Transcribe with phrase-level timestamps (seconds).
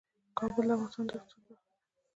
[0.37, 1.61] کابل د افغانستان د اقتصاد برخه ده.